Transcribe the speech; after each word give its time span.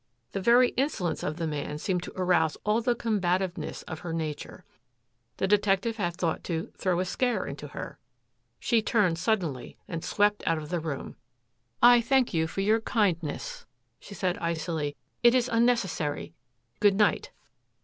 The 0.31 0.41
very 0.41 0.69
insolence 0.69 1.21
of 1.21 1.37
the 1.37 1.45
man 1.45 1.77
seemed 1.77 2.01
to 2.01 2.13
arouse 2.15 2.57
all 2.63 2.81
the 2.81 2.95
combativeness 2.95 3.83
of 3.83 3.99
her 3.99 4.13
nature. 4.13 4.65
The 5.37 5.47
detective 5.47 5.97
had 5.97 6.15
thought 6.15 6.43
to 6.45 6.71
"throw 6.75 6.99
a 6.99 7.05
scare 7.05 7.45
into" 7.45 7.67
her. 7.67 7.99
She 8.59 8.81
turned 8.81 9.19
suddenly 9.19 9.77
and 9.87 10.03
swept 10.03 10.41
out 10.47 10.57
of 10.57 10.69
the 10.69 10.79
room. 10.79 11.17
"I 11.83 12.01
thank 12.01 12.33
you 12.33 12.47
for 12.47 12.61
your 12.61 12.81
kindness," 12.81 13.67
she 13.99 14.15
said 14.15 14.39
icily. 14.39 14.95
"It 15.21 15.35
is 15.35 15.47
unnecessary. 15.53 16.33
Good 16.79 16.95
night." 16.95 17.29